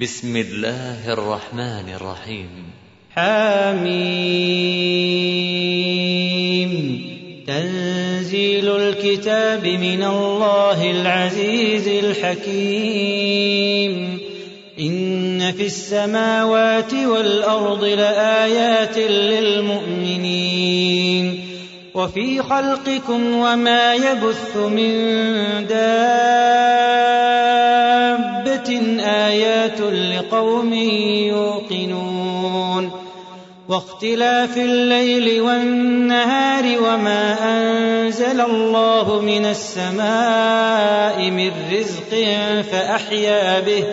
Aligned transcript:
بسم 0.00 0.36
الله 0.36 1.12
الرحمن 1.12 1.92
الرحيم. 1.96 2.48
حميم. 3.16 4.22
تنزيل 7.46 8.76
الكتاب 8.76 9.66
من 9.66 10.02
الله 10.02 10.90
العزيز 10.90 11.88
الحكيم. 11.88 14.18
إن 14.80 15.52
في 15.52 15.66
السماوات 15.66 16.94
والأرض 16.94 17.84
لآيات 17.84 18.98
للمؤمنين. 18.98 21.48
وفي 21.94 22.42
خلقكم 22.42 23.34
وما 23.34 23.94
يبث 23.94 24.56
من 24.56 24.92
دابة 28.68 29.02
آيات 29.02 29.80
لقوم 29.80 30.72
يوقنون. 30.72 32.90
واختلاف 33.68 34.56
الليل 34.56 35.40
والنهار 35.40 36.64
وما 36.64 37.36
أنزل 37.42 38.40
الله 38.40 39.20
من 39.20 39.46
السماء 39.46 41.30
من 41.30 41.50
رزق 41.72 42.26
فأحيا 42.72 43.60
به 43.60 43.84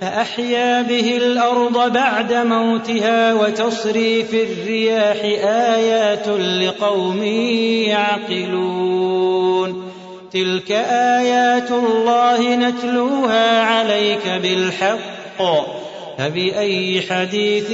فأحيا 0.00 0.82
به 0.82 1.16
الأرض 1.16 1.92
بعد 1.92 2.32
موتها 2.32 3.34
وتصريف 3.34 4.34
الرياح 4.34 5.16
آيات 5.74 6.28
لقوم 6.28 7.22
يعقلون. 7.88 9.87
تلك 10.32 10.70
آيات 11.20 11.70
الله 11.70 12.56
نتلوها 12.56 13.62
عليك 13.62 14.28
بالحق 14.42 15.42
فبأي 16.18 17.02
حديث 17.10 17.70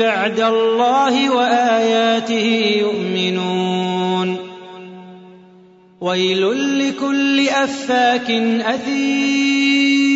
بعد 0.00 0.40
الله 0.40 1.30
وآياته 1.30 2.76
يؤمنون 2.80 4.36
ويل 6.00 6.78
لكل 6.78 7.48
أفاك 7.48 8.30
أثيم 8.60 10.08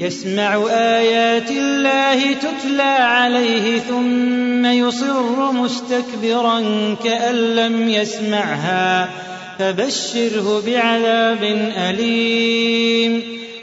يسمع 0.00 0.66
آيات 0.70 1.50
الله 1.50 2.32
تتلى 2.32 2.82
عليه 2.82 3.78
ثم 3.78 4.66
يصر 4.66 5.52
مستكبرا 5.52 6.60
كأن 7.04 7.34
لم 7.34 7.88
يسمعها 7.88 9.10
فبشره 9.60 10.62
بعذاب 10.66 11.70
أليم. 11.76 13.22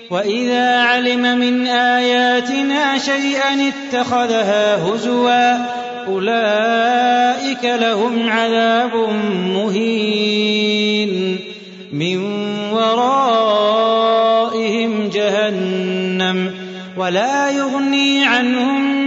وإذا 0.09 0.81
علم 0.81 1.37
من 1.37 1.67
آياتنا 1.67 2.97
شيئا 2.97 3.71
اتخذها 3.71 4.75
هزوا 4.75 5.65
أولئك 6.07 7.63
لهم 7.63 8.29
عذاب 8.29 8.95
مهين. 9.55 11.39
من 11.91 12.17
ورائهم 12.73 13.89
جهنم 15.13 16.51
ولا 16.97 17.49
يغني 17.49 18.25
عنهم 18.25 19.06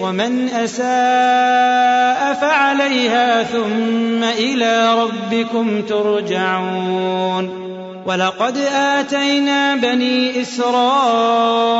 ومن 0.00 0.48
أساء 0.48 2.34
فعليها 2.40 3.42
ثم 3.42 4.24
إلى 4.24 4.94
ربكم 5.02 5.82
ترجعون. 5.82 7.70
ولقد 8.06 8.56
آتينا 8.74 9.76
بني 9.76 10.42
إسرائيل 10.42 11.72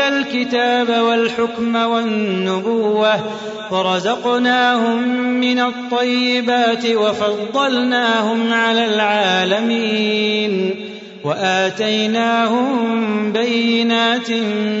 الكتاب 0.00 0.88
والحكم 1.02 1.76
والنبوة 1.76 3.20
ورزقناهم 3.70 5.08
من 5.18 5.58
الطيبات 5.58 6.86
وفضلناهم 6.86 8.52
على 8.52 8.84
العالمين. 8.84 10.74
وآتيناهم 11.24 12.68
بينات 13.32 14.30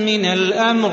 من 0.06 0.24
الأمر 0.24 0.92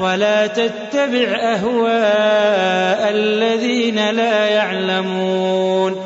ولا 0.00 0.46
تتبع 0.46 1.38
أهواء 1.40 3.10
الذين 3.10 4.10
لا 4.10 4.46
يعلمون. 4.46 5.96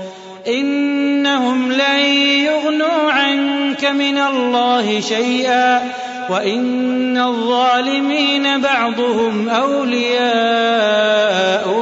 إنهم 0.49 1.73
لن 1.73 2.01
يغنوا 2.45 3.13
عنك 3.13 3.85
من 3.85 4.19
الله 4.19 5.01
شيئا 5.01 5.93
وإن 6.31 7.19
الظالمين 7.19 8.61
بعضهم 8.61 9.49
أولياء 9.49 10.23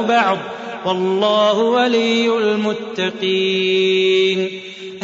بعض. 0.09 0.37
والله 0.85 1.59
ولي 1.59 2.37
المتقين. 2.37 4.49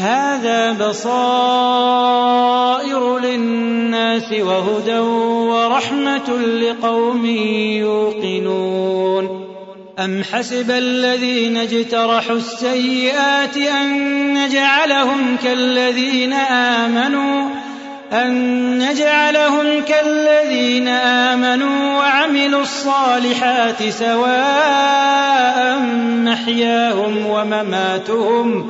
هذا 0.08 0.72
بصائر 0.90 1.98
للناس 3.20 4.32
وهدى 4.32 5.00
ورحمة 5.00 6.30
لقوم 6.38 7.26
يوقنون. 7.86 9.48
أم 10.00 10.24
حسب 10.24 10.72
الذين 10.72 11.58
اجترحوا 11.58 12.36
السيئات 12.36 13.58
أن 13.58 14.34
نجعلهم 14.34 15.38
كالذين 15.44 16.34
آمنوا 16.34 17.50
أن 18.14 18.78
نجعلهم 18.78 19.82
كالذين 19.82 20.88
آمنوا 20.88 21.98
وعملوا 21.98 22.62
الصالحات 22.62 23.90
سواء 23.90 25.80
محياهم 26.24 27.26
ومماتهم 27.26 28.70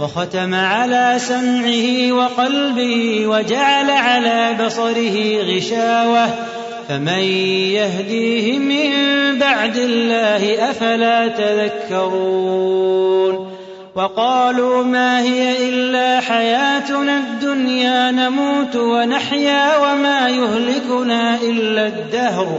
وختم 0.00 0.54
على 0.54 1.14
سمعه 1.18 2.12
وقلبه 2.12 3.26
وجعل 3.26 3.90
على 3.90 4.56
بصره 4.64 5.42
غشاوة. 5.42 6.28
فمن 6.88 7.22
يهديه 7.74 8.58
من 8.58 8.90
بعد 9.38 9.76
الله 9.76 10.70
أفلا 10.70 11.28
تذكرون. 11.28 12.80
وقالوا 13.94 14.84
ما 14.84 15.20
هي 15.20 15.68
إلا 15.68 16.20
حياتنا 16.20 17.18
الدنيا 17.18 18.10
نموت 18.10 18.76
ونحيا 18.76 19.78
وما 19.78 20.28
يهلكنا 20.28 21.36
إلا 21.42 21.86
الدهر. 21.86 22.58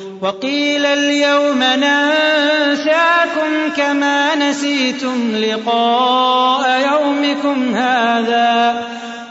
وقيل 0.21 0.85
اليوم 0.85 1.63
ننساكم 1.63 3.51
كما 3.77 4.35
نسيتم 4.35 5.35
لقاء 5.35 6.91
يومكم 6.91 7.75
هذا. 7.75 8.83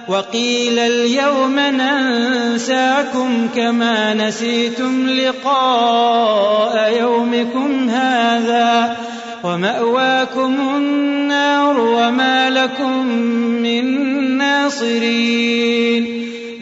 وقيل 0.08 0.78
اليوم 0.78 1.60
ننساكم 1.60 3.48
كما 3.56 4.14
نسيتم 4.14 5.08
لقاء 5.08 6.98
يومكم 7.00 7.88
هذا. 7.88 8.96
ومأواكم 9.44 10.56
النار 10.76 11.80
وما 11.80 12.50
لكم 12.50 13.06
من 13.62 13.84
ناصرين. 14.38 16.19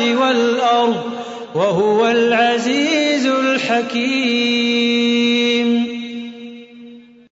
والأرض 0.00 1.02
وهو 1.54 2.06
العزيز 2.06 3.26
الحكيم. 3.26 4.17